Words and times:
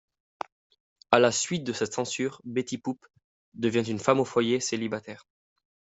À 1.11 1.19
la 1.19 1.31
suite 1.31 1.63
de 1.63 1.73
cette 1.73 1.93
censure, 1.93 2.41
Betty 2.43 2.77
Boop 2.77 3.05
devient 3.53 3.85
une 3.87 3.99
femme 3.99 4.19
au 4.19 4.25
foyer 4.25 4.59
célibataire. 4.59 5.27